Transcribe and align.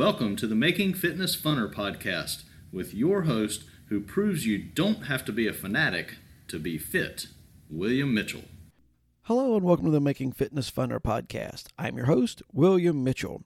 Welcome 0.00 0.34
to 0.36 0.46
the 0.46 0.54
Making 0.54 0.94
Fitness 0.94 1.36
Funner 1.36 1.70
podcast 1.70 2.44
with 2.72 2.94
your 2.94 3.24
host 3.24 3.64
who 3.90 4.00
proves 4.00 4.46
you 4.46 4.56
don't 4.56 5.08
have 5.08 5.26
to 5.26 5.30
be 5.30 5.46
a 5.46 5.52
fanatic 5.52 6.16
to 6.48 6.58
be 6.58 6.78
fit, 6.78 7.26
William 7.68 8.14
Mitchell. 8.14 8.44
Hello 9.24 9.56
and 9.56 9.62
welcome 9.62 9.84
to 9.84 9.90
the 9.90 10.00
Making 10.00 10.32
Fitness 10.32 10.70
Funner 10.70 11.00
podcast. 11.00 11.66
I'm 11.78 11.98
your 11.98 12.06
host, 12.06 12.40
William 12.50 13.04
Mitchell. 13.04 13.44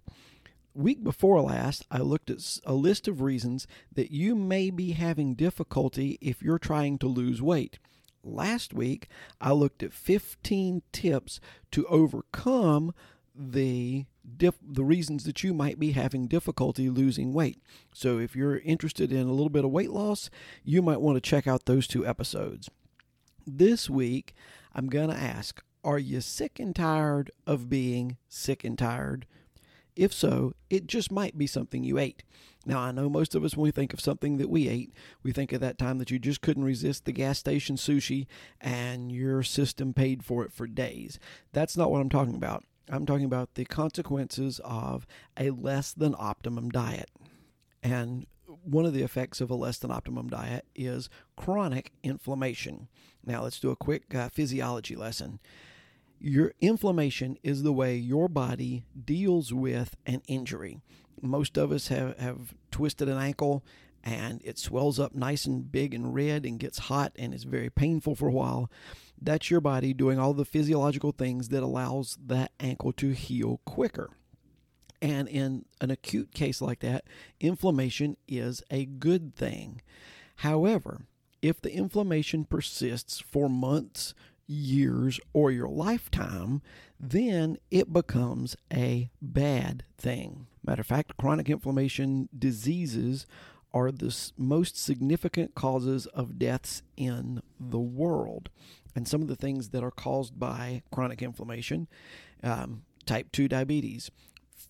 Week 0.75 1.03
before 1.03 1.41
last, 1.41 1.87
I 1.91 1.99
looked 1.99 2.31
at 2.31 2.61
a 2.65 2.75
list 2.75 3.09
of 3.09 3.21
reasons 3.21 3.67
that 3.93 4.13
you 4.13 4.37
may 4.37 4.71
be 4.71 4.93
having 4.93 5.35
difficulty 5.35 6.19
if 6.21 6.41
you're 6.41 6.61
trying 6.61 6.99
to 6.99 7.09
lose 7.09 7.43
weight. 7.43 7.81
Last 8.23 8.73
week, 8.73 9.09
I 9.41 9.51
looked 9.51 9.83
at 9.83 9.93
15 9.93 10.83
tips 10.93 11.41
to 11.73 11.85
overcome 11.89 12.95
the 13.35 14.07
dif- 14.37 14.59
the 14.63 14.85
reasons 14.85 15.25
that 15.25 15.43
you 15.43 15.53
might 15.53 15.79
be 15.79 15.93
having 15.93 16.27
difficulty 16.27 16.89
losing 16.89 17.33
weight. 17.33 17.61
So 17.93 18.19
if 18.19 18.37
you're 18.37 18.59
interested 18.59 19.13
in 19.13 19.27
a 19.27 19.33
little 19.33 19.49
bit 19.49 19.65
of 19.65 19.71
weight 19.71 19.91
loss, 19.91 20.31
you 20.63 20.83
might 20.83 21.01
want 21.01 21.17
to 21.17 21.21
check 21.21 21.47
out 21.47 21.65
those 21.65 21.87
two 21.87 22.07
episodes. 22.07 22.71
This 23.47 23.91
week, 23.91 24.35
I'm 24.75 24.89
going 24.89 25.11
to 25.11 25.17
ask, 25.17 25.63
are 25.83 25.99
you 25.99 26.21
sick 26.21 26.59
and 26.59 26.75
tired 26.75 27.31
of 27.47 27.69
being 27.69 28.17
sick 28.29 28.65
and 28.65 28.79
tired? 28.79 29.27
If 29.97 30.13
so, 30.13 30.55
it 30.71 30.87
just 30.87 31.13
might 31.13 31.39
be 31.39 31.47
something 31.47 31.85
you 31.85 31.99
ate. 31.99 32.25
Now, 32.67 32.81
I 32.81 32.91
know 32.91 33.09
most 33.09 33.35
of 33.35 33.45
us, 33.45 33.57
when 33.57 33.65
we 33.65 33.71
think 33.71 33.93
of 33.93 34.01
something 34.01 34.39
that 34.39 34.49
we 34.49 34.69
ate, 34.69 34.93
we 35.23 35.31
think 35.31 35.53
of 35.53 35.61
that 35.61 35.79
time 35.79 35.99
that 35.99 36.11
you 36.11 36.19
just 36.19 36.41
couldn't 36.41 36.65
resist 36.65 37.05
the 37.05 37.13
gas 37.13 37.39
station 37.39 37.77
sushi 37.77 38.27
and 38.61 39.13
your 39.13 39.43
system 39.43 39.93
paid 39.93 40.25
for 40.25 40.45
it 40.45 40.53
for 40.53 40.67
days. 40.67 41.19
That's 41.53 41.77
not 41.77 41.91
what 41.91 42.01
I'm 42.01 42.09
talking 42.09 42.35
about. 42.35 42.65
I'm 42.89 43.07
talking 43.07 43.25
about 43.25 43.55
the 43.55 43.65
consequences 43.65 44.61
of 44.65 45.07
a 45.39 45.51
less 45.51 45.93
than 45.93 46.15
optimum 46.19 46.71
diet. 46.71 47.11
And 47.83 48.27
one 48.47 48.87
of 48.87 48.95
the 48.95 49.03
effects 49.03 49.41
of 49.41 49.51
a 49.51 49.55
less 49.55 49.79
than 49.79 49.91
optimum 49.91 50.29
diet 50.29 50.67
is 50.75 51.09
chronic 51.37 51.93
inflammation. 52.03 52.89
Now, 53.25 53.43
let's 53.43 53.61
do 53.61 53.71
a 53.71 53.77
quick 53.77 54.15
uh, 54.15 54.29
physiology 54.29 54.97
lesson. 54.97 55.41
Your 56.21 56.53
inflammation 56.61 57.39
is 57.43 57.63
the 57.63 57.73
way 57.73 57.97
your 57.97 58.29
body 58.29 58.85
deals 59.05 59.53
with 59.53 59.97
an 60.07 60.23
injury. 60.27 60.81
Most 61.21 61.57
of 61.57 61.73
us 61.73 61.89
have, 61.89 62.19
have 62.19 62.55
twisted 62.71 63.09
an 63.09 63.19
ankle 63.19 63.65
and 64.03 64.43
it 64.45 64.59
swells 64.59 65.01
up 65.01 65.15
nice 65.15 65.47
and 65.47 65.71
big 65.71 65.95
and 65.95 66.15
red 66.15 66.45
and 66.45 66.61
gets 66.61 66.79
hot 66.79 67.13
and 67.17 67.33
it's 67.35 67.45
very 67.45 67.71
painful 67.71 68.15
for 68.15 68.29
a 68.29 68.33
while. 68.33 68.71
That's 69.25 69.51
your 69.51 69.63
body 69.63 69.95
doing 69.95 70.19
all 70.19 70.35
the 70.35 70.45
physiological 70.45 71.13
things 71.13 71.49
that 71.49 71.63
allows 71.63 72.19
that 72.27 72.53
ankle 72.61 72.93
to 72.95 73.13
heal 73.13 73.61
quicker. 73.65 74.11
And 75.01 75.29
in 75.29 75.65
an 75.81 75.91
acute 75.91 76.33
case 76.35 76.61
like 76.61 76.81
that, 76.81 77.05
inflammation 77.41 78.17
is 78.29 78.63
a 78.71 78.85
good 78.85 79.35
thing. 79.35 79.81
However, 80.37 81.07
if 81.41 81.61
the 81.61 81.73
inflammation 81.73 82.45
persists 82.45 83.21
for 83.21 83.49
months, 83.49 84.15
years, 84.47 85.21
or 85.33 85.51
your 85.51 85.69
lifetime, 85.69 86.61
then 87.01 87.57
it 87.71 87.93
becomes 87.93 88.57
a 88.73 89.11
bad 89.23 89.85
thing. 89.97 90.47
Matter 90.67 90.81
of 90.81 90.87
fact, 90.87 91.17
chronic 91.17 91.49
inflammation 91.49 92.29
diseases 92.37 93.27
are 93.73 93.91
the 93.91 94.15
most 94.39 94.79
significant 94.79 95.55
causes 95.55 96.07
of 96.07 96.39
deaths 96.39 96.83
in 96.97 97.43
the 97.59 97.81
world. 97.81 98.49
And 98.95 99.09
some 99.09 99.23
of 99.23 99.29
the 99.29 99.37
things 99.37 99.71
that 99.71 99.83
are 99.83 99.91
caused 99.91 100.39
by 100.39 100.83
chronic 100.93 101.23
inflammation 101.23 101.89
um, 102.43 102.83
type 103.07 103.33
2 103.33 103.49
diabetes. 103.49 104.11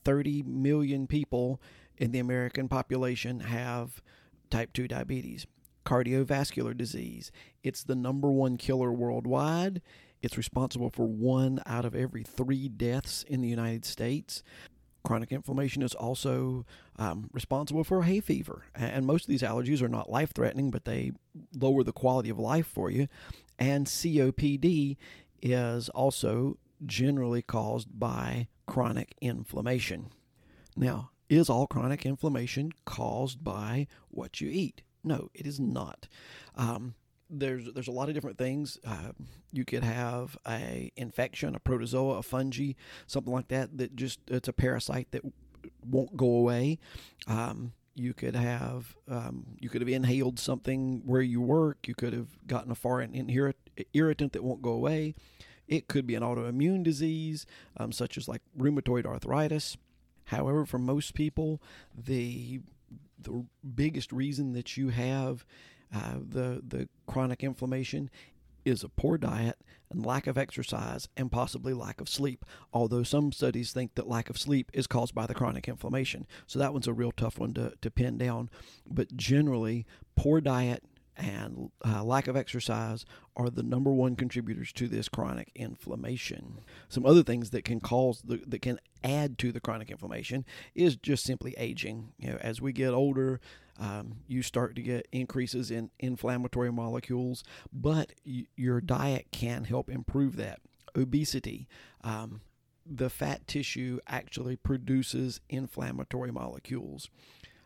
30 0.05 0.43
million 0.43 1.07
people 1.07 1.61
in 1.97 2.13
the 2.13 2.19
American 2.19 2.69
population 2.69 3.41
have 3.41 4.03
type 4.51 4.73
2 4.73 4.89
diabetes. 4.89 5.47
Cardiovascular 5.85 6.77
disease. 6.77 7.31
It's 7.63 7.85
the 7.85 7.95
number 7.95 8.31
one 8.31 8.57
killer 8.57 8.93
worldwide. 8.93 9.83
It's 10.23 10.39
responsible 10.39 10.89
for 10.89 11.07
one 11.07 11.61
out 11.67 11.85
of 11.85 11.95
every 11.95 12.23
three 12.23 12.69
deaths 12.69 13.25
in 13.29 13.43
the 13.43 13.49
United 13.49 13.85
States. 13.85 14.43
Chronic 15.05 15.33
inflammation 15.33 15.83
is 15.83 15.95
also 15.95 16.65
um, 16.99 17.29
responsible 17.31 17.85
for 17.85 18.05
hay 18.05 18.21
fever. 18.21 18.65
And 18.75 19.05
most 19.05 19.25
of 19.25 19.29
these 19.29 19.43
allergies 19.43 19.83
are 19.83 19.89
not 19.89 20.09
life 20.09 20.33
threatening, 20.33 20.71
but 20.71 20.87
they 20.87 21.13
lower 21.55 21.85
the 21.85 21.93
quality 21.93 22.31
of 22.31 22.39
life 22.39 22.67
for 22.67 22.91
you. 22.91 23.09
And 23.59 23.87
COPD 23.87 24.97
is 25.43 25.89
also 25.91 26.59
generally 26.85 27.43
caused 27.43 27.99
by 27.99 28.49
chronic 28.67 29.15
inflammation. 29.21 30.11
Now, 30.77 31.11
is 31.29 31.49
all 31.49 31.67
chronic 31.67 32.05
inflammation 32.05 32.73
caused 32.85 33.43
by 33.43 33.87
what 34.09 34.41
you 34.41 34.49
eat? 34.51 34.83
No, 35.03 35.31
it 35.35 35.47
is 35.47 35.61
not. 35.61 36.09
Um, 36.57 36.95
there's 37.31 37.73
there's 37.73 37.89
a 37.89 37.93
lot 37.93 38.09
of 38.09 38.15
different 38.15 38.39
things. 38.39 38.79
Uh, 38.85 39.13
you 39.53 39.65
could 39.65 39.83
have 39.83 40.37
a 40.47 40.93
infection, 40.97 41.55
a 41.55 41.61
protozoa, 41.61 42.19
a 42.19 42.23
fungi, 42.23 42.73
something 43.07 43.33
like 43.33 43.49
that. 43.49 43.77
That 43.79 43.97
just 43.97 44.21
it's 44.29 44.49
a 44.49 44.53
parasite 44.53 45.09
that 45.13 45.23
won't 45.85 46.17
go 46.17 46.27
away. 46.27 46.79
Um, 47.27 47.73
you 47.95 48.15
could 48.15 48.37
have 48.37 48.97
um, 49.09 49.57
you 49.61 49.69
could 49.69 49.81
have 49.81 49.89
inhaled 49.89 50.39
something 50.39 51.03
where 51.05 51.23
you 51.23 51.41
work. 51.41 51.87
You 51.87 51.95
could 51.95 52.13
have 52.13 52.29
gotten 52.47 52.71
a 52.71 52.75
foreign 52.75 53.15
irritant 53.93 54.33
that 54.33 54.45
won't 54.45 54.63
go 54.63 54.73
away. 54.73 55.15
It 55.67 55.89
could 55.89 56.07
be 56.07 56.15
an 56.15 56.23
autoimmune 56.23 56.83
disease, 56.83 57.47
um, 57.77 57.91
such 57.93 58.19
as 58.19 58.29
like 58.29 58.43
rheumatoid 58.59 59.07
arthritis. 59.07 59.77
However, 60.27 60.67
for 60.67 60.79
most 60.79 61.15
people, 61.15 61.63
the 61.97 62.61
the 63.19 63.47
biggest 63.75 64.13
reason 64.13 64.53
that 64.53 64.77
you 64.77 64.89
have 64.91 65.45
uh, 65.95 66.17
the 66.29 66.63
the 66.67 66.89
chronic 67.07 67.43
inflammation 67.43 68.11
is 68.65 68.83
a 68.83 68.89
poor 68.89 69.19
diet 69.19 69.59
and 69.91 70.05
lack 70.05 70.27
of 70.27 70.39
exercise 70.39 71.09
and 71.17 71.31
possibly 71.31 71.73
lack 71.73 72.01
of 72.01 72.09
sleep. 72.09 72.45
Although 72.73 73.03
some 73.03 73.33
studies 73.33 73.73
think 73.73 73.95
that 73.95 74.09
lack 74.09 74.31
of 74.31 74.39
sleep 74.39 74.71
is 74.73 74.87
caused 74.87 75.15
by 75.15 75.27
the 75.27 75.35
chronic 75.35 75.69
inflammation. 75.69 76.27
So 76.47 76.59
that 76.59 76.73
one's 76.73 76.89
a 76.89 76.93
real 76.93 77.13
tough 77.13 77.39
one 77.39 77.55
to, 77.55 77.75
to 77.81 77.91
pin 77.91 78.19
down. 78.19 78.51
But 78.87 79.17
generally, 79.17 79.87
poor 80.17 80.41
diet 80.41 80.85
and 81.17 81.71
uh, 81.85 82.03
lack 82.03 82.27
of 82.27 82.37
exercise 82.37 83.05
are 83.37 83.51
the 83.51 83.63
number 83.63 83.93
one 83.93 84.17
contributors 84.17 84.73
to 84.73 84.89
this 84.89 85.09
chronic 85.09 85.51
inflammation. 85.55 86.61
Some 86.89 87.07
other 87.07 87.23
things 87.23 87.51
that 87.51 87.65
can 87.65 87.81
cause 87.81 88.23
the, 88.23 88.41
that 88.47 88.63
can 88.63 88.79
add 89.03 89.39
to 89.39 89.53
the 89.53 89.61
chronic 89.61 89.91
inflammation 89.91 90.45
is 90.75 90.97
just 90.97 91.25
simply 91.25 91.55
aging. 91.59 92.13
You 92.19 92.31
know, 92.31 92.39
as 92.41 92.61
we 92.61 92.73
get 92.73 92.93
older, 92.93 93.41
um, 93.79 94.19
you 94.27 94.43
start 94.43 94.77
to 94.77 94.83
get 94.83 95.09
increases 95.13 95.71
in 95.71 95.91
inflammatory 95.99 96.73
molecules, 96.73 97.43
but 97.73 98.13
y- 98.27 98.47
your 98.57 98.81
diet 98.81 99.27
can 99.33 99.65
help 99.65 99.91
improve 99.91 100.37
that. 100.37 100.61
Obesity. 100.97 101.67
Um, 102.03 102.41
the 102.87 103.11
fat 103.11 103.47
tissue 103.47 103.99
actually 104.07 104.57
produces 104.57 105.41
inflammatory 105.49 106.31
molecules. 106.31 107.09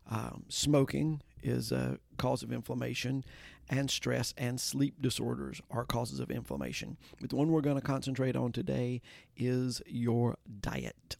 Um, 0.08 0.44
smoking 0.48 1.22
is 1.42 1.70
a 1.72 1.98
cause 2.16 2.42
of 2.42 2.52
inflammation, 2.52 3.24
and 3.68 3.90
stress 3.90 4.32
and 4.36 4.60
sleep 4.60 4.94
disorders 5.00 5.60
are 5.70 5.84
causes 5.84 6.20
of 6.20 6.30
inflammation. 6.30 6.96
But 7.20 7.30
the 7.30 7.36
one 7.36 7.48
we're 7.48 7.60
going 7.60 7.76
to 7.76 7.82
concentrate 7.82 8.36
on 8.36 8.52
today 8.52 9.02
is 9.36 9.82
your 9.86 10.36
diet. 10.60 11.16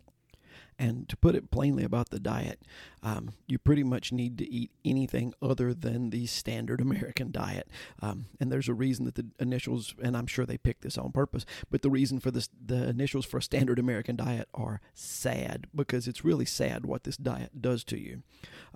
And 0.79 1.09
to 1.09 1.17
put 1.17 1.35
it 1.35 1.51
plainly 1.51 1.83
about 1.83 2.11
the 2.11 2.21
diet, 2.21 2.63
um, 3.03 3.33
you 3.49 3.59
pretty 3.59 3.83
much 3.83 4.13
need 4.13 4.39
to 4.39 4.49
eat 4.49 4.71
anything 4.85 5.35
other 5.43 5.75
than 5.75 6.11
the 6.11 6.27
standard 6.27 6.81
American 6.89 7.33
diet. 7.33 7.69
Um, 8.01 8.27
and 8.39 8.53
there's 8.53 8.69
a 8.69 8.75
reason 8.75 9.05
that 9.07 9.17
the 9.17 9.27
initials, 9.41 9.95
and 10.01 10.17
I'm 10.17 10.27
sure 10.27 10.47
they 10.47 10.59
picked 10.59 10.83
this 10.83 10.97
on 10.97 11.11
purpose, 11.11 11.45
but 11.71 11.83
the 11.83 11.91
reason 11.91 12.21
for 12.21 12.31
this, 12.31 12.49
the 12.65 12.89
initials 12.89 13.27
for 13.27 13.39
a 13.39 13.43
standard 13.43 13.79
American 13.79 14.15
diet 14.15 14.49
are 14.55 14.81
SAD, 14.95 15.67
because 15.75 16.07
it's 16.07 16.25
really 16.25 16.45
sad 16.45 16.87
what 16.87 17.03
this 17.05 17.17
diet 17.17 17.61
does 17.61 17.83
to 17.85 17.99
you. 17.99 18.23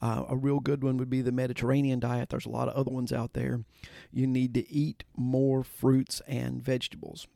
Uh, 0.01 0.25
a 0.29 0.37
real 0.37 0.59
good 0.59 0.83
one 0.83 0.97
would 0.97 1.11
be 1.11 1.23
the 1.23 1.31
Mediterranean 1.31 2.01
diet. 2.01 2.31
There's 2.31 2.47
a 2.47 2.51
lot 2.51 2.69
of 2.69 2.75
other 2.75 2.91
ones 2.91 3.13
out 3.13 3.35
there. 3.35 3.65
You 4.11 4.27
need 4.27 4.55
to 4.55 4.69
eat 4.73 5.05
more 5.17 5.63
fruits 5.63 6.21
and 6.27 6.61
vegetables. 6.61 7.29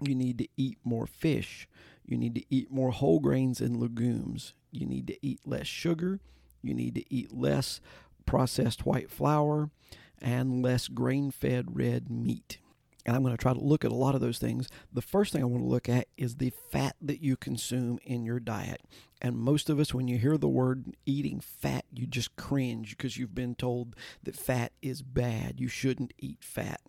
You 0.00 0.14
need 0.14 0.38
to 0.38 0.48
eat 0.56 0.78
more 0.84 1.06
fish. 1.06 1.66
You 2.06 2.16
need 2.16 2.34
to 2.34 2.44
eat 2.50 2.70
more 2.70 2.90
whole 2.90 3.20
grains 3.20 3.60
and 3.60 3.80
legumes. 3.80 4.54
You 4.70 4.86
need 4.86 5.06
to 5.08 5.26
eat 5.26 5.40
less 5.44 5.66
sugar. 5.66 6.20
You 6.62 6.74
need 6.74 6.94
to 6.96 7.14
eat 7.14 7.36
less 7.36 7.80
processed 8.26 8.86
white 8.86 9.10
flour 9.10 9.70
and 10.20 10.62
less 10.62 10.88
grain 10.88 11.30
fed 11.30 11.76
red 11.76 12.10
meat. 12.10 12.58
And 13.06 13.14
I'm 13.14 13.22
going 13.22 13.36
to 13.36 13.40
try 13.40 13.52
to 13.52 13.60
look 13.60 13.84
at 13.84 13.92
a 13.92 13.96
lot 13.96 14.14
of 14.14 14.22
those 14.22 14.38
things. 14.38 14.68
The 14.90 15.02
first 15.02 15.32
thing 15.32 15.42
I 15.42 15.46
want 15.46 15.62
to 15.62 15.68
look 15.68 15.90
at 15.90 16.08
is 16.16 16.36
the 16.36 16.52
fat 16.70 16.96
that 17.02 17.22
you 17.22 17.36
consume 17.36 17.98
in 18.02 18.24
your 18.24 18.40
diet. 18.40 18.80
And 19.20 19.36
most 19.36 19.68
of 19.68 19.78
us, 19.78 19.92
when 19.92 20.08
you 20.08 20.16
hear 20.16 20.38
the 20.38 20.48
word 20.48 20.96
eating 21.04 21.40
fat, 21.40 21.84
you 21.92 22.06
just 22.06 22.34
cringe 22.36 22.96
because 22.96 23.18
you've 23.18 23.34
been 23.34 23.54
told 23.54 23.94
that 24.22 24.36
fat 24.36 24.72
is 24.80 25.02
bad. 25.02 25.60
You 25.60 25.68
shouldn't 25.68 26.14
eat 26.18 26.38
fat 26.40 26.80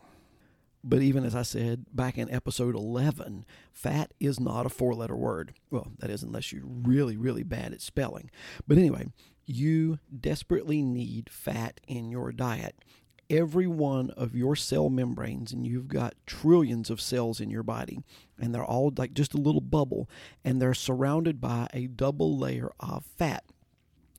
But 0.87 1.01
even 1.01 1.25
as 1.25 1.33
I 1.33 1.41
said 1.41 1.85
back 1.91 2.15
in 2.15 2.29
episode 2.29 2.75
11, 2.75 3.43
fat 3.73 4.13
is 4.19 4.39
not 4.39 4.67
a 4.67 4.69
four 4.69 4.93
letter 4.93 5.15
word. 5.15 5.55
Well, 5.71 5.87
that 5.97 6.11
is 6.11 6.21
unless 6.21 6.53
you're 6.53 6.61
really, 6.63 7.17
really 7.17 7.41
bad 7.41 7.73
at 7.73 7.81
spelling. 7.81 8.29
But 8.67 8.77
anyway, 8.77 9.07
you 9.47 9.97
desperately 10.17 10.83
need 10.83 11.27
fat 11.31 11.79
in 11.87 12.11
your 12.11 12.31
diet. 12.31 12.75
Every 13.31 13.65
one 13.65 14.11
of 14.11 14.35
your 14.35 14.55
cell 14.55 14.89
membranes, 14.89 15.51
and 15.51 15.65
you've 15.65 15.87
got 15.87 16.13
trillions 16.27 16.91
of 16.91 17.01
cells 17.01 17.41
in 17.41 17.49
your 17.49 17.63
body, 17.63 18.03
and 18.39 18.53
they're 18.53 18.63
all 18.63 18.93
like 18.95 19.15
just 19.15 19.33
a 19.33 19.41
little 19.41 19.61
bubble, 19.61 20.07
and 20.43 20.61
they're 20.61 20.75
surrounded 20.75 21.41
by 21.41 21.67
a 21.73 21.87
double 21.87 22.37
layer 22.37 22.71
of 22.79 23.03
fat. 23.17 23.43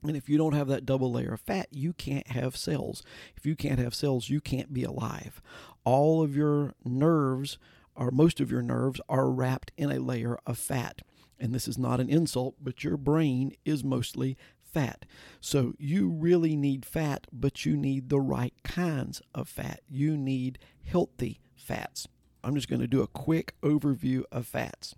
And 0.03 0.17
if 0.17 0.29
you 0.29 0.37
don't 0.37 0.55
have 0.55 0.69
that 0.69 0.87
double 0.87 1.13
layer 1.13 1.35
of 1.35 1.41
fat, 1.41 1.69
you 1.71 1.93
can't 1.93 2.29
have 2.29 2.57
cells. 2.57 3.05
If 3.37 3.47
you 3.47 3.55
can't 3.55 3.79
have 3.79 3.95
cells, 3.95 4.29
you 4.29 4.41
can't 4.41 4.73
be 4.73 4.83
alive. 4.83 5.41
All 5.87 6.21
of 6.23 6.37
your 6.37 6.75
nerves, 6.85 7.59
or 7.95 8.11
most 8.11 8.41
of 8.41 8.51
your 8.51 8.61
nerves, 8.61 9.01
are 9.09 9.31
wrapped 9.31 9.71
in 9.79 9.91
a 9.91 10.01
layer 10.01 10.37
of 10.45 10.59
fat. 10.59 11.01
And 11.39 11.55
this 11.55 11.69
is 11.69 11.79
not 11.79 12.01
an 12.01 12.11
insult, 12.11 12.57
but 12.61 12.83
your 12.83 12.97
brain 12.97 13.53
is 13.65 13.85
mostly 13.85 14.37
fat. 14.61 15.07
So 15.41 15.75
you 15.79 16.09
really 16.09 16.57
need 16.57 16.85
fat, 16.85 17.29
but 17.33 17.65
you 17.65 17.77
need 17.77 18.09
the 18.09 18.21
right 18.21 18.55
kinds 18.65 19.23
of 19.33 19.49
fat. 19.49 19.81
You 19.89 20.17
need 20.17 20.59
healthy 20.83 21.41
fats. 21.55 22.09
I'm 22.43 22.57
just 22.57 22.69
going 22.69 22.81
to 22.81 22.89
do 22.89 23.03
a 23.03 23.07
quick 23.07 23.55
overview 23.63 24.25
of 24.33 24.47
fats. 24.47 24.97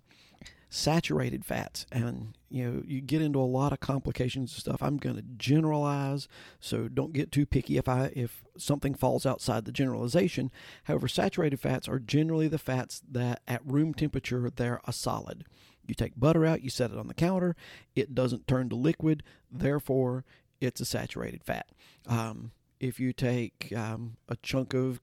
Saturated 0.71 1.45
fats, 1.45 1.87
and 1.91 2.37
you 2.47 2.63
know, 2.63 2.83
you 2.85 3.01
get 3.01 3.23
into 3.23 3.39
a 3.39 3.41
lot 3.41 3.73
of 3.73 3.79
complications 3.79 4.51
and 4.53 4.59
stuff. 4.59 4.83
I'm 4.83 4.97
going 4.97 5.15
to 5.15 5.23
generalize, 5.37 6.27
so 6.59 6.87
don't 6.87 7.11
get 7.11 7.31
too 7.31 7.47
picky 7.47 7.77
if 7.77 7.87
I 7.87 8.11
if 8.15 8.43
something 8.55 8.93
falls 8.93 9.25
outside 9.25 9.65
the 9.65 9.71
generalization. 9.71 10.51
However, 10.83 11.07
saturated 11.07 11.59
fats 11.59 11.87
are 11.87 11.97
generally 11.97 12.47
the 12.47 12.59
fats 12.59 13.01
that 13.09 13.41
at 13.47 13.65
room 13.65 13.95
temperature 13.95 14.47
they're 14.55 14.81
a 14.85 14.93
solid. 14.93 15.43
You 15.87 15.95
take 15.95 16.19
butter 16.19 16.45
out, 16.45 16.61
you 16.61 16.69
set 16.69 16.91
it 16.91 16.99
on 16.99 17.07
the 17.07 17.15
counter, 17.15 17.55
it 17.95 18.13
doesn't 18.13 18.47
turn 18.47 18.69
to 18.69 18.75
liquid, 18.75 19.23
therefore, 19.51 20.23
it's 20.61 20.79
a 20.79 20.85
saturated 20.85 21.43
fat. 21.43 21.67
Um, 22.05 22.51
if 22.79 22.99
you 22.99 23.11
take 23.11 23.73
um, 23.75 24.17
a 24.27 24.35
chunk 24.35 24.75
of 24.75 25.01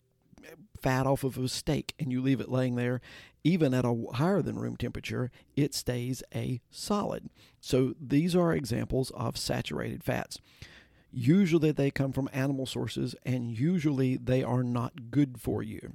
fat 0.81 1.07
off 1.07 1.25
of 1.25 1.39
a 1.39 1.49
steak 1.49 1.95
and 1.99 2.13
you 2.13 2.23
leave 2.23 2.41
it 2.41 2.49
laying 2.49 2.77
there, 2.77 3.01
even 3.47 3.73
at 3.73 3.85
a 3.85 4.07
higher 4.15 4.43
than 4.43 4.59
room 4.59 4.77
temperature, 4.77 5.31
it 5.55 5.73
stays 5.73 6.21
a 6.35 6.61
solid. 6.69 7.31
So 7.61 7.95
these 8.01 8.35
are 8.35 8.53
examples 8.53 9.13
of 9.13 9.37
saturated 9.37 10.03
fats. 10.03 10.41
Usually 11.13 11.71
they 11.71 11.93
come 11.93 12.11
from 12.11 12.29
animal 12.33 12.67
sources 12.67 13.15
and 13.25 13.57
usually 13.57 14.17
they 14.17 14.43
are 14.43 14.65
not 14.65 15.13
good 15.13 15.41
for 15.41 15.63
you. 15.63 15.93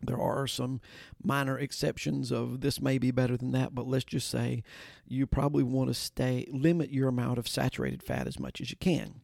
There 0.00 0.20
are 0.20 0.46
some 0.46 0.80
minor 1.20 1.58
exceptions 1.58 2.30
of 2.30 2.60
this 2.60 2.80
may 2.80 2.98
be 2.98 3.10
better 3.10 3.36
than 3.36 3.50
that, 3.50 3.74
but 3.74 3.88
let's 3.88 4.04
just 4.04 4.28
say 4.28 4.62
you 5.08 5.26
probably 5.26 5.64
want 5.64 5.88
to 5.88 5.94
stay 5.94 6.46
limit 6.52 6.92
your 6.92 7.08
amount 7.08 7.40
of 7.40 7.48
saturated 7.48 8.00
fat 8.00 8.28
as 8.28 8.38
much 8.38 8.60
as 8.60 8.70
you 8.70 8.76
can. 8.76 9.22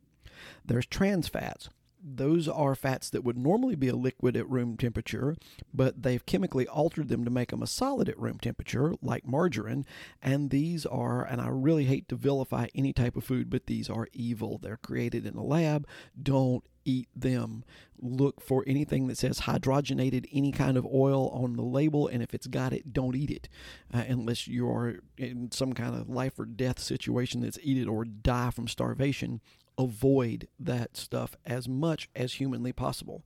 There's 0.65 0.87
trans 0.87 1.29
fats. 1.29 1.69
Those 2.05 2.49
are 2.49 2.75
fats 2.75 3.11
that 3.11 3.23
would 3.23 3.39
normally 3.39 3.77
be 3.77 3.89
a 3.89 3.97
liquid 3.97 4.37
at 4.37 4.49
room 4.51 4.77
temperature, 4.77 5.37
but 5.73 6.03
they've 6.03 6.25
chemically 6.25 6.67
altered 6.67 7.09
them 7.09 7.25
to 7.25 7.31
make 7.31 7.51
them 7.51 7.63
a 7.63 7.67
solid 7.67 8.09
at 8.09 8.19
room 8.19 8.39
temperature, 8.39 8.95
like 9.01 9.27
margarine. 9.27 9.87
And 10.21 10.51
these 10.51 10.85
are, 10.85 11.25
and 11.25 11.41
I 11.41 11.49
really 11.49 11.85
hate 11.85 12.09
to 12.09 12.17
vilify 12.17 12.67
any 12.75 12.93
type 12.93 13.17
of 13.17 13.25
food, 13.25 13.51
but 13.51 13.67
these 13.67 13.89
are 13.89 14.09
evil. 14.13 14.59
They're 14.59 14.77
created 14.77 15.27
in 15.27 15.35
a 15.37 15.45
lab. 15.45 15.87
Don't 16.21 16.65
eat 16.85 17.09
them. 17.15 17.65
Look 18.01 18.41
for 18.41 18.65
anything 18.67 19.07
that 19.07 19.19
says 19.19 19.41
hydrogenated, 19.41 20.27
any 20.33 20.53
kind 20.53 20.77
of 20.77 20.87
oil 20.87 21.29
on 21.31 21.55
the 21.55 21.63
label, 21.63 22.09
and 22.09 22.23
if 22.23 22.35
it's 22.35 22.47
got 22.47 22.73
it, 22.73 22.93
don't 22.93 23.15
eat 23.17 23.31
it 23.31 23.49
uh, 23.95 24.05
unless 24.09 24.49
you're 24.49 25.01
in 25.17 25.51
some 25.53 25.73
kind 25.73 25.95
of 25.95 26.09
life 26.09 26.39
or 26.39 26.45
death 26.45 26.79
situation 26.79 27.41
that's 27.41 27.59
eat 27.63 27.79
it 27.79 27.89
or 27.89 28.05
die 28.05 28.51
from 28.51 28.67
starvation. 28.67 29.41
Avoid 29.79 30.49
that 30.61 30.97
stuff 30.97 31.35
as 31.47 31.69
much 31.69 32.09
as 32.15 32.35
humanly 32.35 32.73
possible. 32.73 33.25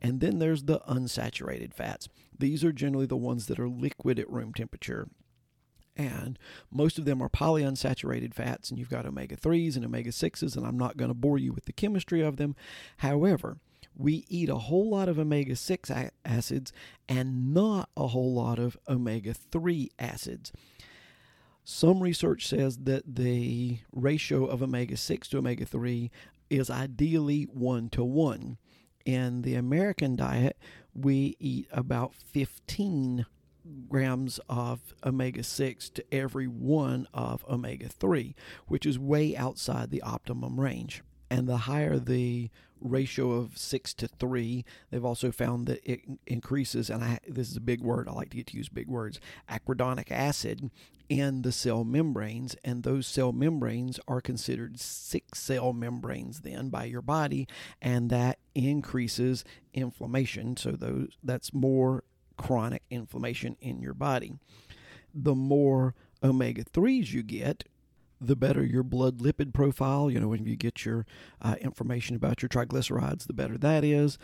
And 0.00 0.20
then 0.20 0.38
there's 0.38 0.64
the 0.64 0.80
unsaturated 0.80 1.74
fats. 1.74 2.08
These 2.38 2.62
are 2.62 2.72
generally 2.72 3.06
the 3.06 3.16
ones 3.16 3.46
that 3.46 3.58
are 3.58 3.68
liquid 3.68 4.18
at 4.18 4.30
room 4.30 4.54
temperature 4.54 5.08
and 5.98 6.38
most 6.70 6.98
of 6.98 7.04
them 7.04 7.20
are 7.20 7.28
polyunsaturated 7.28 8.32
fats, 8.32 8.70
and 8.70 8.78
you've 8.78 8.88
got 8.88 9.04
omega 9.04 9.36
3s 9.36 9.74
and 9.76 9.84
omega 9.84 10.10
6s, 10.10 10.56
and 10.56 10.64
I'm 10.64 10.78
not 10.78 10.96
going 10.96 11.10
to 11.10 11.14
bore 11.14 11.38
you 11.38 11.52
with 11.52 11.64
the 11.64 11.72
chemistry 11.72 12.22
of 12.22 12.36
them. 12.36 12.54
However, 12.98 13.58
we 13.96 14.24
eat 14.28 14.48
a 14.48 14.54
whole 14.54 14.88
lot 14.88 15.08
of 15.08 15.18
omega 15.18 15.56
6 15.56 15.90
acids 16.24 16.72
and 17.08 17.52
not 17.52 17.90
a 17.96 18.06
whole 18.06 18.32
lot 18.32 18.60
of 18.60 18.78
omega 18.88 19.34
3 19.34 19.90
acids. 19.98 20.52
Some 21.64 22.00
research 22.00 22.46
says 22.46 22.78
that 22.84 23.16
the 23.16 23.80
ratio 23.92 24.46
of 24.46 24.62
omega 24.62 24.96
6 24.96 25.28
to 25.28 25.38
omega 25.38 25.66
3 25.66 26.10
is 26.48 26.70
ideally 26.70 27.42
1 27.52 27.88
to 27.90 28.04
1. 28.04 28.56
In 29.04 29.42
the 29.42 29.54
American 29.54 30.16
diet, 30.16 30.56
we 30.94 31.36
eat 31.40 31.66
about 31.72 32.14
15 32.14 33.26
grams 33.88 34.38
of 34.48 34.94
omega 35.04 35.42
6 35.42 35.90
to 35.90 36.14
every 36.14 36.46
one 36.46 37.06
of 37.12 37.44
omega 37.48 37.88
3, 37.88 38.34
which 38.66 38.86
is 38.86 38.98
way 38.98 39.36
outside 39.36 39.90
the 39.90 40.02
optimum 40.02 40.60
range. 40.60 41.02
And 41.30 41.46
the 41.46 41.58
higher 41.58 41.98
the 41.98 42.50
ratio 42.80 43.32
of 43.32 43.58
6 43.58 43.94
to 43.94 44.08
3, 44.08 44.64
they've 44.90 45.04
also 45.04 45.30
found 45.30 45.66
that 45.66 45.80
it 45.84 46.00
increases, 46.26 46.90
and 46.90 47.02
I, 47.02 47.18
this 47.26 47.50
is 47.50 47.56
a 47.56 47.60
big 47.60 47.80
word, 47.80 48.08
I 48.08 48.12
like 48.12 48.30
to 48.30 48.36
get 48.36 48.46
to 48.48 48.56
use 48.56 48.68
big 48.68 48.88
words, 48.88 49.20
arachidonic 49.48 50.10
acid 50.10 50.70
in 51.08 51.42
the 51.42 51.52
cell 51.52 51.84
membranes, 51.84 52.54
and 52.64 52.82
those 52.82 53.06
cell 53.06 53.32
membranes 53.32 53.98
are 54.06 54.20
considered 54.20 54.78
sick 54.78 55.34
cell 55.34 55.72
membranes 55.72 56.40
then 56.40 56.68
by 56.68 56.84
your 56.84 57.02
body, 57.02 57.48
and 57.80 58.10
that 58.10 58.38
increases 58.54 59.44
inflammation. 59.72 60.56
So 60.56 60.72
those 60.72 61.16
that's 61.22 61.54
more 61.54 62.04
chronic 62.38 62.82
inflammation 62.90 63.56
in 63.60 63.82
your 63.82 63.94
body. 63.94 64.32
The 65.14 65.34
more 65.34 65.94
omega 66.22 66.64
3s 66.64 67.12
you 67.12 67.22
get, 67.22 67.64
the 68.20 68.36
better 68.36 68.64
your 68.64 68.82
blood 68.82 69.18
lipid 69.18 69.52
profile. 69.52 70.10
You 70.10 70.20
know, 70.20 70.28
when 70.28 70.46
you 70.46 70.56
get 70.56 70.84
your 70.84 71.06
uh, 71.42 71.56
information 71.60 72.16
about 72.16 72.42
your 72.42 72.48
triglycerides, 72.48 73.26
the 73.26 73.32
better 73.32 73.58
that 73.58 73.84
is. 73.84 74.18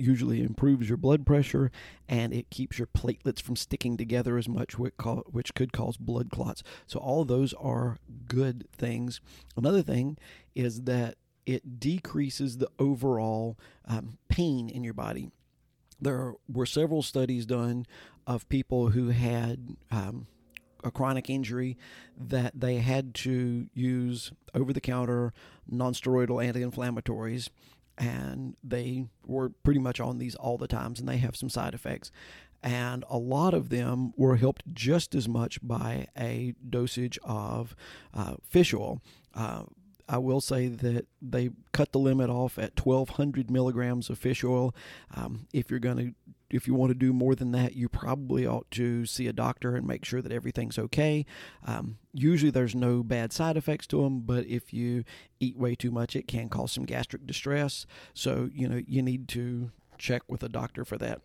Usually 0.00 0.42
improves 0.42 0.88
your 0.88 0.96
blood 0.96 1.26
pressure 1.26 1.72
and 2.08 2.32
it 2.32 2.50
keeps 2.50 2.78
your 2.78 2.86
platelets 2.86 3.42
from 3.42 3.56
sticking 3.56 3.96
together 3.96 4.38
as 4.38 4.48
much, 4.48 4.78
which 4.78 5.54
could 5.54 5.72
cause 5.72 5.96
blood 5.96 6.30
clots. 6.30 6.62
So, 6.86 7.00
all 7.00 7.24
those 7.24 7.52
are 7.54 7.96
good 8.28 8.68
things. 8.70 9.20
Another 9.56 9.82
thing 9.82 10.16
is 10.54 10.82
that 10.82 11.16
it 11.46 11.80
decreases 11.80 12.58
the 12.58 12.68
overall 12.78 13.58
um, 13.86 14.18
pain 14.28 14.68
in 14.68 14.84
your 14.84 14.94
body 14.94 15.32
there 16.00 16.34
were 16.48 16.66
several 16.66 17.02
studies 17.02 17.46
done 17.46 17.86
of 18.26 18.48
people 18.48 18.90
who 18.90 19.08
had 19.08 19.76
um, 19.90 20.26
a 20.84 20.90
chronic 20.90 21.28
injury 21.28 21.76
that 22.16 22.58
they 22.58 22.76
had 22.76 23.14
to 23.14 23.68
use 23.74 24.32
over 24.54 24.72
the 24.72 24.80
counter 24.80 25.32
nonsteroidal 25.70 26.44
anti 26.44 26.60
inflammatories. 26.60 27.48
And 27.96 28.56
they 28.62 29.06
were 29.26 29.48
pretty 29.48 29.80
much 29.80 29.98
on 29.98 30.18
these 30.18 30.36
all 30.36 30.56
the 30.56 30.68
times, 30.68 31.00
and 31.00 31.08
they 31.08 31.16
have 31.16 31.34
some 31.34 31.48
side 31.48 31.74
effects. 31.74 32.12
And 32.62 33.04
a 33.08 33.18
lot 33.18 33.54
of 33.54 33.70
them 33.70 34.12
were 34.16 34.36
helped 34.36 34.62
just 34.72 35.14
as 35.14 35.28
much 35.28 35.58
by 35.62 36.06
a 36.16 36.54
dosage 36.68 37.18
of 37.24 37.74
uh, 38.14 38.36
fish 38.48 38.72
oil. 38.72 39.00
Uh, 39.34 39.64
I 40.08 40.18
will 40.18 40.40
say 40.40 40.68
that 40.68 41.06
they 41.20 41.50
cut 41.72 41.92
the 41.92 41.98
limit 41.98 42.30
off 42.30 42.58
at 42.58 42.84
1,200 42.84 43.50
milligrams 43.50 44.08
of 44.08 44.18
fish 44.18 44.42
oil. 44.42 44.74
Um, 45.14 45.46
if 45.52 45.70
you're 45.70 45.80
going 45.80 45.98
to 45.98 46.14
if 46.50 46.66
you 46.66 46.74
want 46.74 46.90
to 46.90 46.94
do 46.94 47.12
more 47.12 47.34
than 47.34 47.52
that, 47.52 47.74
you 47.74 47.88
probably 47.88 48.46
ought 48.46 48.70
to 48.72 49.04
see 49.04 49.26
a 49.26 49.32
doctor 49.32 49.76
and 49.76 49.86
make 49.86 50.04
sure 50.04 50.22
that 50.22 50.32
everything's 50.32 50.78
okay. 50.78 51.26
Um, 51.66 51.98
usually, 52.14 52.50
there's 52.50 52.74
no 52.74 53.02
bad 53.02 53.32
side 53.32 53.56
effects 53.56 53.86
to 53.88 54.02
them, 54.02 54.20
but 54.20 54.46
if 54.46 54.72
you 54.72 55.04
eat 55.40 55.58
way 55.58 55.74
too 55.74 55.90
much, 55.90 56.16
it 56.16 56.26
can 56.26 56.48
cause 56.48 56.72
some 56.72 56.84
gastric 56.84 57.26
distress. 57.26 57.86
So, 58.14 58.48
you 58.52 58.68
know, 58.68 58.80
you 58.86 59.02
need 59.02 59.28
to 59.28 59.72
check 59.98 60.22
with 60.26 60.42
a 60.42 60.48
doctor 60.48 60.84
for 60.84 60.96
that. 60.98 61.20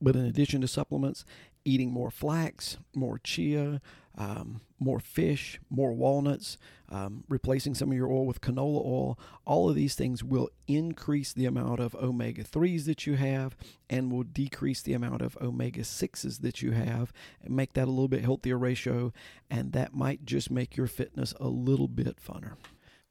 But 0.00 0.16
in 0.16 0.26
addition 0.26 0.60
to 0.60 0.68
supplements, 0.68 1.24
eating 1.66 1.90
more 1.92 2.10
flax, 2.10 2.78
more 2.94 3.18
chia, 3.18 3.80
um, 4.16 4.60
more 4.78 5.00
fish, 5.00 5.60
more 5.68 5.92
walnuts, 5.92 6.56
um, 6.88 7.24
replacing 7.28 7.74
some 7.74 7.90
of 7.90 7.96
your 7.96 8.10
oil 8.10 8.24
with 8.24 8.40
canola 8.40 8.84
oil. 8.84 9.18
All 9.44 9.68
of 9.68 9.74
these 9.74 9.94
things 9.94 10.22
will 10.22 10.48
increase 10.66 11.32
the 11.32 11.44
amount 11.44 11.80
of 11.80 11.94
omega 11.96 12.44
3s 12.44 12.84
that 12.86 13.06
you 13.06 13.14
have 13.16 13.56
and 13.90 14.10
will 14.10 14.22
decrease 14.22 14.80
the 14.80 14.94
amount 14.94 15.22
of 15.22 15.36
omega 15.40 15.82
6s 15.82 16.40
that 16.40 16.62
you 16.62 16.72
have 16.72 17.12
and 17.42 17.54
make 17.54 17.72
that 17.74 17.88
a 17.88 17.90
little 17.90 18.08
bit 18.08 18.24
healthier 18.24 18.58
ratio. 18.58 19.12
And 19.50 19.72
that 19.72 19.94
might 19.94 20.24
just 20.24 20.50
make 20.50 20.76
your 20.76 20.86
fitness 20.86 21.34
a 21.40 21.48
little 21.48 21.88
bit 21.88 22.16
funner. 22.16 22.52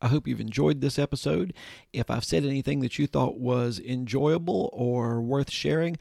I 0.01 0.07
hope 0.07 0.27
you've 0.27 0.41
enjoyed 0.41 0.81
this 0.81 0.99
episode. 0.99 1.53
If 1.93 2.11
I've 2.11 2.25
said 2.25 2.45
anything 2.45 2.81
that 2.81 2.99
you 2.99 3.07
thought 3.07 3.39
was 3.39 3.79
enjoyable 3.79 4.69
or 4.73 5.21
worth 5.21 5.49
sharing, 5.49 5.97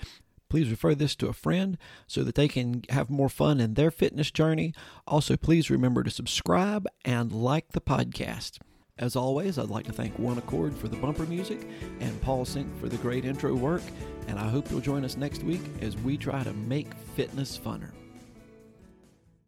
Please 0.48 0.70
refer 0.70 0.94
this 0.94 1.16
to 1.16 1.28
a 1.28 1.32
friend 1.32 1.78
so 2.06 2.22
that 2.22 2.34
they 2.34 2.48
can 2.48 2.82
have 2.90 3.10
more 3.10 3.28
fun 3.28 3.60
in 3.60 3.74
their 3.74 3.90
fitness 3.90 4.30
journey. 4.30 4.72
Also, 5.06 5.36
please 5.36 5.70
remember 5.70 6.02
to 6.02 6.10
subscribe 6.10 6.86
and 7.04 7.32
like 7.32 7.72
the 7.72 7.80
podcast. 7.80 8.58
As 8.96 9.16
always, 9.16 9.58
I'd 9.58 9.70
like 9.70 9.86
to 9.86 9.92
thank 9.92 10.16
One 10.18 10.38
Accord 10.38 10.76
for 10.76 10.86
the 10.86 10.96
bumper 10.96 11.26
music 11.26 11.66
and 11.98 12.20
Paul 12.22 12.44
Sink 12.44 12.68
for 12.80 12.88
the 12.88 12.96
great 12.98 13.24
intro 13.24 13.54
work. 13.54 13.82
And 14.28 14.38
I 14.38 14.48
hope 14.48 14.70
you'll 14.70 14.80
join 14.80 15.04
us 15.04 15.16
next 15.16 15.42
week 15.42 15.62
as 15.80 15.96
we 15.96 16.16
try 16.16 16.44
to 16.44 16.52
make 16.52 16.94
fitness 17.16 17.58
funner. 17.58 17.90